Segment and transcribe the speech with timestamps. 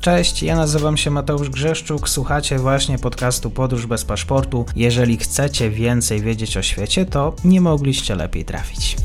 [0.00, 4.66] Cześć, ja nazywam się Mateusz Grzeszczuk, słuchacie właśnie podcastu Podróż bez paszportu.
[4.76, 8.96] Jeżeli chcecie więcej wiedzieć o świecie, to nie mogliście lepiej trafić.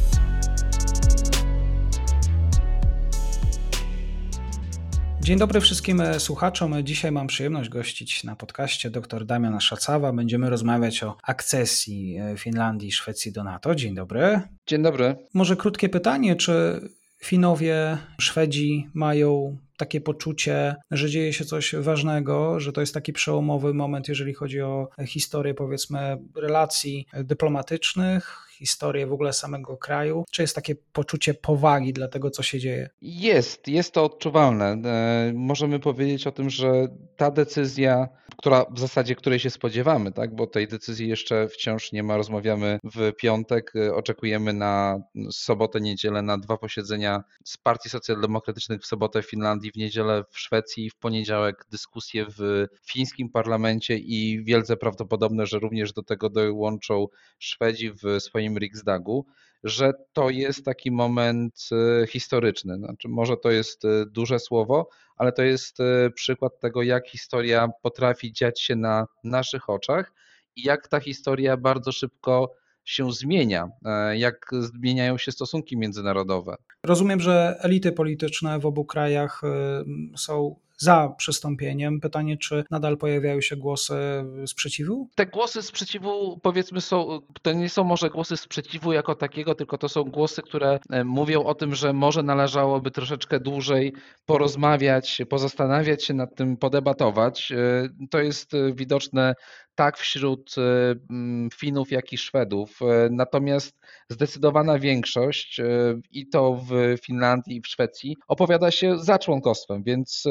[5.22, 6.84] Dzień dobry wszystkim e, słuchaczom.
[6.84, 10.14] Dzisiaj mam przyjemność gościć na podcaście dr Damiana Szacawa.
[10.14, 13.76] Będziemy rozmawiać o akcesji e, Finlandii i Szwecji do NATO.
[13.76, 14.42] Dzień dobry.
[14.68, 15.16] Dzień dobry.
[15.34, 16.82] Może krótkie pytanie, czy
[17.24, 23.74] Finowie, Szwedzi mają takie poczucie, że dzieje się coś ważnego, że to jest taki przełomowy
[23.74, 30.24] moment, jeżeli chodzi o historię, powiedzmy, relacji dyplomatycznych, historię w ogóle samego kraju?
[30.32, 32.90] Czy jest takie poczucie powagi dla tego, co się dzieje?
[33.02, 34.66] Jest, jest to odczuwalne.
[34.66, 38.08] E, możemy powiedzieć o tym, że ta decyzja,
[38.38, 42.80] która w zasadzie której się spodziewamy, tak, bo tej decyzji jeszcze wciąż nie ma, rozmawiamy
[42.84, 45.00] w piątek, e, oczekujemy na
[45.32, 50.40] sobotę, niedzielę na dwa posiedzenia z partii socjaldemokratycznych w sobotę w Finlandii, w niedzielę w
[50.40, 57.08] Szwecji, w poniedziałek dyskusje w fińskim parlamencie i wielce prawdopodobne, że również do tego dołączą
[57.40, 59.26] Szwedzi w swoim swoim Riksdagu,
[59.64, 62.78] że to jest taki moment e, historyczny.
[62.78, 67.68] Znaczy, może to jest e, duże słowo, ale to jest e, przykład tego, jak historia
[67.82, 70.14] potrafi dziać się na naszych oczach
[70.56, 72.54] i jak ta historia bardzo szybko
[72.86, 73.70] się zmienia,
[74.14, 76.56] jak zmieniają się stosunki międzynarodowe.
[76.86, 79.42] Rozumiem, że elity polityczne w obu krajach
[80.18, 82.00] są za przystąpieniem.
[82.00, 83.96] Pytanie, czy nadal pojawiają się głosy
[84.48, 85.10] sprzeciwu?
[85.16, 89.90] Te głosy sprzeciwu, powiedzmy, są, to nie są może głosy sprzeciwu jako takiego, tylko to
[89.90, 93.94] są głosy, które e, mówią o tym, że może należałoby troszeczkę dłużej
[94.26, 97.52] porozmawiać, pozastanawiać się nad tym, podebatować.
[97.52, 99.34] E, to jest e, widoczne
[99.76, 100.56] tak wśród
[101.56, 102.80] Finów, jak i Szwedów.
[103.12, 103.80] Natomiast
[104.10, 105.62] zdecydowana większość,
[106.12, 110.24] i to w Finlandii i w Szwecji, opowiada się za członkostwem, więc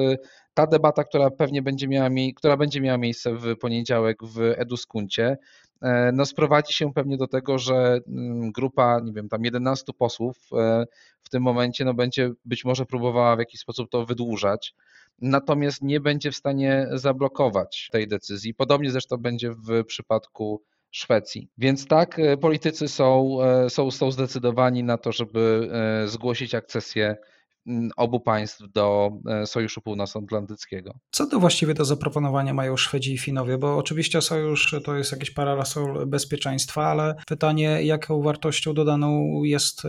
[0.55, 5.37] ta debata, która pewnie będzie miała, która będzie miała miejsce w poniedziałek w Eduskuncie, e,
[6.13, 10.85] no sprowadzi się pewnie do tego, że mm, grupa, nie wiem, tam 11 posłów e,
[11.23, 14.75] w tym momencie no będzie być może próbowała w jakiś sposób to wydłużać,
[15.19, 18.55] natomiast nie będzie w stanie zablokować tej decyzji.
[18.55, 21.49] Podobnie zresztą będzie w przypadku Szwecji.
[21.59, 23.39] Więc tak, e, politycy są,
[23.69, 25.71] są, są zdecydowani na to, żeby
[26.07, 27.17] zgłosić akcesję
[27.97, 30.95] obu państw do e, Sojuszu Północnoatlantyckiego.
[31.11, 33.59] Co to właściwie do zaproponowania mają Szwedzi i Finowie?
[33.59, 39.89] Bo oczywiście sojusz to jest jakiś parasol bezpieczeństwa, ale pytanie, jaką wartością dodaną jest e,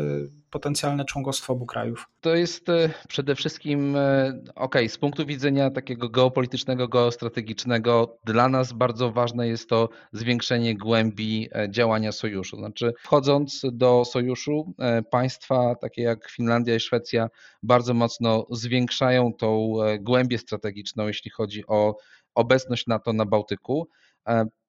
[0.53, 2.09] potencjalne członkostwo obu krajów?
[2.21, 8.73] To jest e, przede wszystkim, e, ok, z punktu widzenia takiego geopolitycznego, geostrategicznego, dla nas
[8.73, 12.57] bardzo ważne jest to zwiększenie głębi e, działania sojuszu.
[12.57, 14.73] Znaczy, wchodząc do sojuszu,
[15.11, 17.29] państwa takie jak Finlandia i Szwecja
[17.63, 21.95] bardzo mocno zwiększają tą głębię strategiczną, jeśli chodzi o
[22.35, 23.87] obecność NATO na Bałtyku.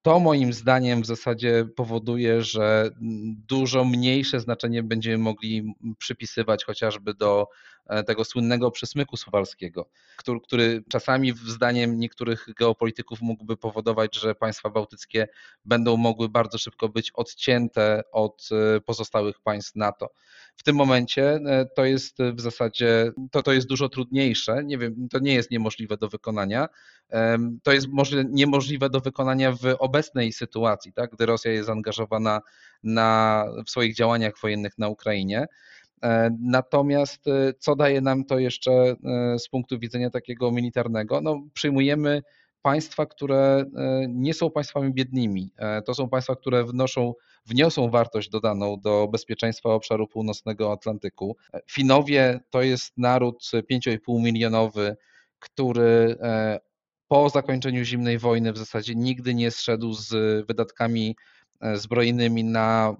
[0.04, 2.90] To moim zdaniem w zasadzie powoduje, że
[3.48, 7.46] dużo mniejsze znaczenie będziemy mogli przypisywać chociażby do
[8.06, 15.28] tego słynnego przesmyku suwalskiego, który, który czasami zdaniem niektórych geopolityków mógłby powodować, że państwa bałtyckie
[15.64, 20.10] będą mogły bardzo szybko być odcięte od e, pozostałych państw NATO.
[20.56, 24.64] W tym momencie e, to jest w zasadzie to, to jest dużo trudniejsze.
[24.64, 26.68] Nie wiem, to nie jest niemożliwe do wykonania.
[27.62, 32.40] To jest może niemożliwe do wykonania w obecnej sytuacji, tak, gdy Rosja jest zaangażowana
[32.82, 35.46] na, w swoich działaniach wojennych na Ukrainie.
[36.04, 38.96] E, natomiast e, co daje nam to jeszcze
[39.38, 41.20] z punktu widzenia takiego militarnego?
[41.20, 42.22] No, przyjmujemy
[42.62, 43.64] państwa, które
[44.08, 45.50] nie są państwami biednymi.
[45.84, 47.14] To są państwa, które wnoszą
[47.46, 51.36] wniosą wartość dodaną do bezpieczeństwa obszaru północnego Atlantyku.
[51.70, 54.96] Finowie to jest naród 5,5 milionowy,
[55.38, 56.60] który e,
[57.08, 60.10] po zakończeniu zimnej wojny w zasadzie nigdy nie zszedł z
[60.46, 61.43] wydatkami e,
[61.74, 62.96] zbrojnymi na,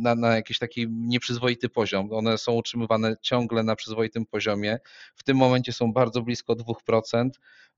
[0.00, 2.12] na, na, jakiś taki nieprzyzwoity poziom.
[2.12, 4.78] One są utrzymywane ciągle na przyzwoitym poziomie.
[5.16, 7.28] W tym momencie są bardzo blisko 2%.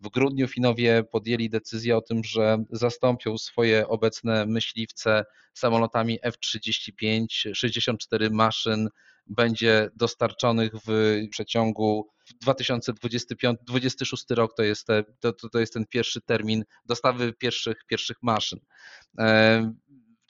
[0.01, 8.31] W grudniu Finowie podjęli decyzję o tym, że zastąpią swoje obecne myśliwce samolotami F-35, 64
[8.31, 8.89] maszyn
[9.27, 12.09] będzie dostarczonych w przeciągu
[12.45, 18.61] 2025-2026 rok to jest, te, to, to jest ten pierwszy termin dostawy pierwszych, pierwszych maszyn.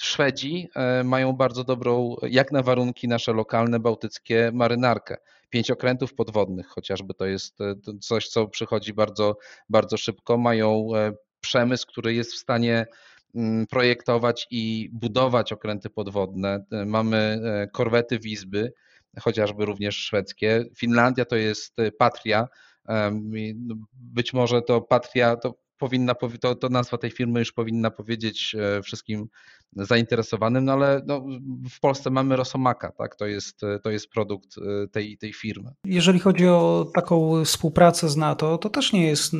[0.02, 5.16] Szwedzi e, mają bardzo dobrą, jak na warunki nasze lokalne, bałtyckie, marynarkę.
[5.50, 9.36] Pięć okrętów podwodnych chociażby to jest e, coś, co przychodzi bardzo,
[9.68, 10.38] bardzo szybko.
[10.38, 12.86] Mają e, przemysł, który jest w stanie
[13.34, 16.64] mm, projektować i budować okręty podwodne.
[16.86, 17.40] Mamy
[17.72, 18.72] korwety Wizby,
[19.20, 20.64] chociażby również szwedzkie.
[20.76, 22.48] Finlandia to jest Patria,
[23.54, 28.56] No, być może to Patria, to powinna, to, to nazwa tej firmy już powinna powiedzieć
[28.58, 29.28] e, wszystkim
[29.76, 31.24] zainteresowanym, no ale no,
[31.70, 33.16] w Polsce mamy Rosomaka, tak?
[33.16, 35.70] to, jest, to jest produkt e, tej, tej firmy.
[35.84, 39.32] Jeżeli chodzi o taką współpracę z NATO, to też nie jest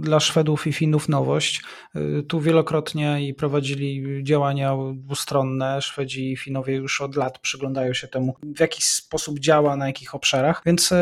[0.00, 1.62] dla Szwedów i Finów nowość.
[1.94, 5.82] E, tu wielokrotnie i prowadzili działania dwustronne.
[5.82, 10.14] Szwedzi i Finowie już od lat przyglądają się temu, w jaki sposób działa, na jakich
[10.14, 10.92] obszarach, więc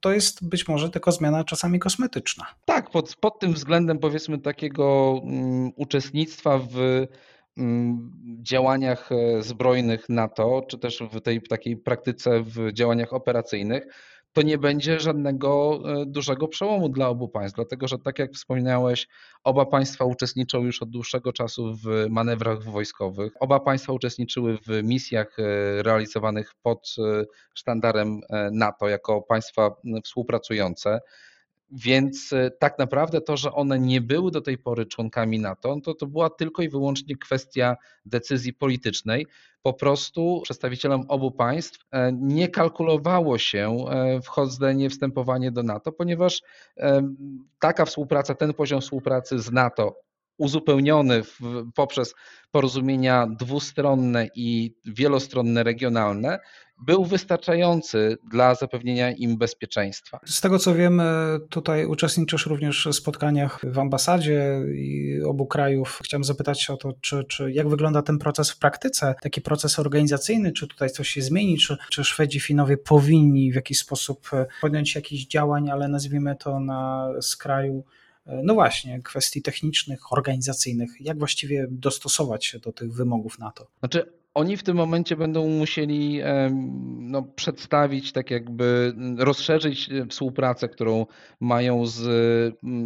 [0.00, 2.46] to jest być może tylko zmiana czasami kosmetyczna.
[2.64, 7.06] Tak, pod, pod tym względem powiedzmy takiego um, uczestnictwa w
[7.56, 8.12] um,
[8.42, 13.86] działaniach e, zbrojnych NATO, czy też w tej takiej praktyce w działaniach operacyjnych,
[14.32, 19.08] to nie będzie żadnego e, dużego przełomu dla obu państw, dlatego że tak jak wspomniałeś,
[19.44, 23.32] oba państwa uczestniczą już od dłuższego czasu w manewrach wojskowych.
[23.40, 25.42] Oba państwa uczestniczyły w misjach e,
[25.82, 27.24] realizowanych pod e,
[27.54, 28.20] sztandarem
[28.52, 29.70] NATO jako państwa
[30.04, 31.00] współpracujące.
[31.72, 36.06] Więc tak naprawdę to, że one nie były do tej pory członkami NATO, to, to
[36.06, 39.26] była tylko i wyłącznie kwestia decyzji politycznej,
[39.62, 46.42] po prostu przedstawicielom obu państw e, nie kalkulowało się e, wchodzenie, wstępowanie do NATO, ponieważ
[46.76, 47.02] e,
[47.58, 50.00] taka współpraca, ten poziom współpracy z NATO
[50.40, 51.38] uzupełniony w,
[51.74, 52.14] poprzez
[52.50, 56.38] porozumienia dwustronne i wielostronne regionalne
[56.86, 60.20] był wystarczający dla zapewnienia im bezpieczeństwa.
[60.24, 61.02] Z tego co wiem,
[61.50, 64.60] tutaj uczestniczysz również w spotkaniach w ambasadzie
[65.26, 66.00] obu krajów.
[66.04, 70.52] Chciałem zapytać o to, czy, czy jak wygląda ten proces w praktyce, taki proces organizacyjny,
[70.52, 75.26] czy tutaj coś się zmieni, czy, czy Szwedzi, Finowie powinni w jakiś sposób podjąć jakieś
[75.26, 77.84] działań, ale nazwijmy to na skraju
[78.42, 83.66] no właśnie, kwestii technicznych, organizacyjnych, jak właściwie dostosować się do tych wymogów NATO?
[83.78, 86.20] Znaczy, oni w tym momencie będą musieli
[87.10, 91.06] no, przedstawić, tak jakby rozszerzyć e, współpracę, którą
[91.40, 91.98] mają z,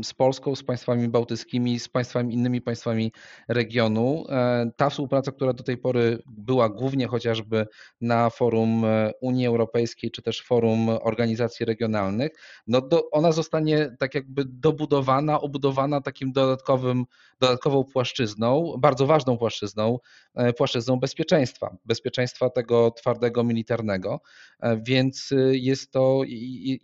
[0.03, 3.13] z Polską, z państwami bałtyckimi, z państwami innymi państwami
[3.49, 4.25] regionu.
[4.29, 7.67] E, ta współpraca, która do tej pory była głównie chociażby
[8.01, 12.31] na forum e, Unii Europejskiej, czy też forum organizacji regionalnych,
[12.67, 17.05] no do, ona zostanie tak jakby dobudowana, obudowana takim dodatkowym,
[17.41, 19.99] dodatkową płaszczyzną, bardzo ważną płaszczyzną,
[20.57, 24.21] płaszczyzną bezpieczeństwa bezpieczeństwa, bezpieczeństwa tego twardego militarnego,
[24.61, 26.23] e, więc y, jest to,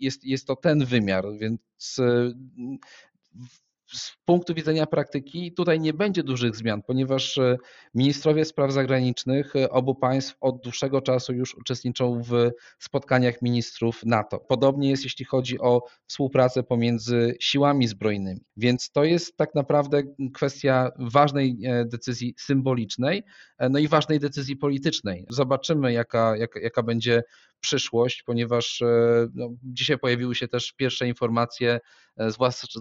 [0.01, 2.35] jest, jest to ten wymiar, więc y,
[3.93, 7.57] z punktu widzenia praktyki tutaj nie będzie dużych zmian, ponieważ e,
[7.95, 14.39] ministrowie spraw zagranicznych e, obu państw od dłuższego czasu już uczestniczą w spotkaniach ministrów NATO.
[14.39, 18.41] Podobnie jest, jeśli chodzi o współpracę pomiędzy siłami zbrojnymi.
[18.57, 20.03] Więc to jest tak naprawdę
[20.35, 23.23] kwestia ważnej e, decyzji symbolicznej,
[23.71, 25.27] no i ważnej decyzji politycznej.
[25.31, 27.23] Zobaczymy, jaka, jaka, jaka będzie
[27.61, 28.87] przyszłość, ponieważ e,
[29.35, 31.81] no, dzisiaj pojawiły się też pierwsze informacje,
[32.17, 32.31] e,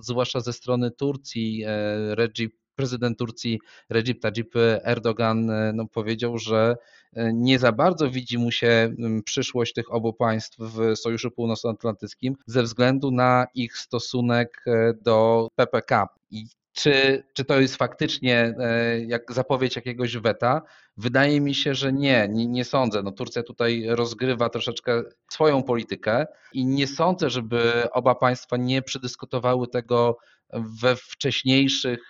[0.02, 1.64] zwłaszcza, ze strony Turcji.
[1.68, 3.60] E, Recep, prezydent Turcji
[3.90, 4.54] Recep Tayyip
[4.84, 6.76] Erdogan no, powiedział, że
[7.34, 8.96] nie za bardzo widzi mu się
[9.26, 14.66] przyszłość tych obu państw w Sojuszu Północnoatlantyckim ze względu na ich stosunek
[15.02, 16.08] do PPK.
[16.31, 16.46] I
[16.80, 20.62] czy, czy to jest faktycznie e, jak zapowiedź jakiegoś weta?
[20.98, 23.04] Wydaje mi się, że nie, nie, nie, sądzę.
[23.04, 29.68] No, Turcja tutaj rozgrywa troszeczkę swoją politykę i nie sądzę, żeby oba państwa nie przedyskutowały
[29.68, 30.18] tego
[30.54, 32.09] we wcześniejszych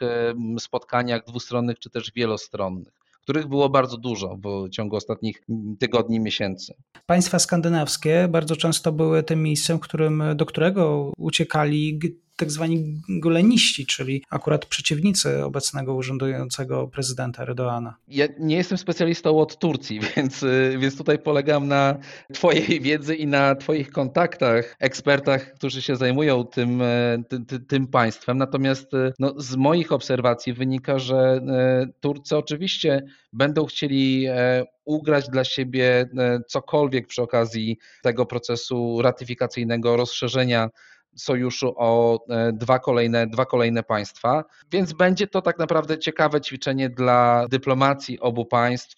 [0.59, 5.41] spotkaniach dwustronnych czy też wielostronnych których było bardzo dużo w ciągu ostatnich
[5.79, 6.73] tygodni, miesięcy.
[7.05, 11.99] Państwa skandynawskie bardzo często były tym miejscem, którym, do którego uciekali
[12.39, 17.95] tak zwani goleniści, czyli akurat przeciwnicy obecnego urzędującego prezydenta Erdoana.
[18.07, 20.45] Ja nie jestem specjalistą od Turcji, więc,
[20.79, 21.97] więc tutaj polegam na
[22.33, 26.81] Twojej wiedzy i na Twoich kontaktach, ekspertach, którzy się zajmują tym,
[27.29, 28.37] tym, tym państwem.
[28.37, 33.03] Natomiast no, z moich obserwacji wynika, że e, Turcy oczywiście
[33.33, 40.69] będą chcieli e, ugrać dla siebie e, cokolwiek przy okazji tego procesu ratyfikacyjnego, rozszerzenia
[41.15, 44.43] sojuszu o e, dwa kolejne, dwa kolejne państwa.
[44.71, 48.97] Więc będzie to tak naprawdę ciekawe ćwiczenie dla dyplomacji obu państw,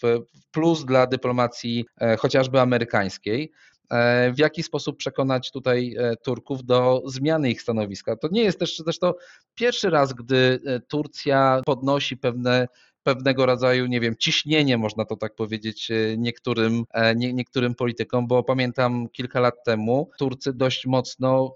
[0.52, 3.52] plus dla dyplomacji e, chociażby amerykańskiej
[3.90, 8.16] e, w jaki sposób przekonać tutaj Turków do zmiany ich stanowiska.
[8.16, 9.16] To nie jest też, to
[9.56, 12.68] pierwszy raz, gdy Turcja podnosi pewne
[13.04, 16.84] pewnego rodzaju, nie wiem, ciśnienie, można to tak powiedzieć, niektórym,
[17.16, 21.56] nie, niektórym politykom, bo pamiętam kilka lat temu Turcy dość mocno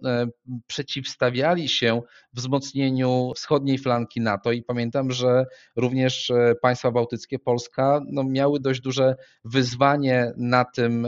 [0.67, 2.01] przeciwstawiali się
[2.33, 9.15] wzmocnieniu wschodniej flanki NATO i pamiętam, że również państwa bałtyckie, Polska, no, miały dość duże
[9.45, 11.01] wyzwanie na tym,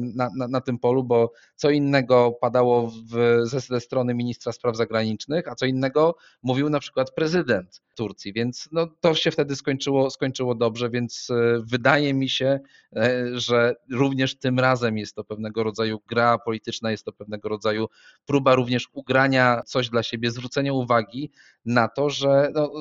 [0.00, 4.76] na, na, na tym polu, bo co innego padało w, ze, ze strony ministra spraw
[4.76, 9.77] zagranicznych, a co innego mówił na przykład prezydent Turcji, więc no, to się wtedy skończyło,
[10.10, 12.60] skończyło dobrze, więc e, wydaje mi się,
[12.96, 17.86] e, że również tym razem jest to pewnego rodzaju gra polityczna, jest to pewnego rodzaju
[18.26, 21.30] próba również ugrania coś dla siebie, zwrócenia uwagi
[21.64, 22.72] na to, że no,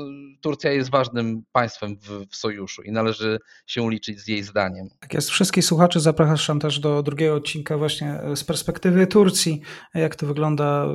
[0.41, 4.89] Turcja jest ważnym państwem w, w sojuszu i należy się liczyć z jej zdaniem.
[4.99, 5.29] Tak jest.
[5.29, 9.61] Wszystkich słuchaczy zapraszam też do drugiego odcinka właśnie z perspektywy Turcji,
[9.93, 10.87] jak to wygląda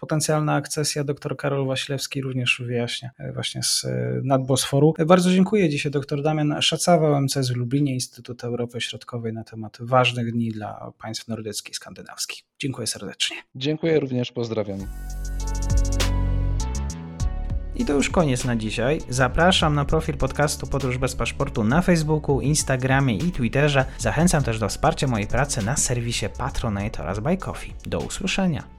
[0.00, 1.04] potencjalna akcesja.
[1.04, 3.86] Dr Karol Wasilewski również wyjaśnia właśnie z
[4.22, 4.94] nadbosforu.
[5.06, 10.32] Bardzo dziękuję dzisiaj dr Damian Szacawa, OMC z Lublinie, Instytut Europy Środkowej na temat ważnych
[10.32, 12.44] dni dla państw nordyckich i skandynawskich.
[12.58, 13.36] Dziękuję serdecznie.
[13.54, 14.78] Dziękuję również, pozdrawiam.
[17.74, 19.00] I to już koniec na dzisiaj.
[19.08, 23.84] Zapraszam na profil podcastu Podróż bez paszportu na Facebooku, Instagramie i Twitterze.
[23.98, 27.74] Zachęcam też do wsparcia mojej pracy na serwisie Patronite oraz Buy Coffee.
[27.86, 28.77] Do usłyszenia.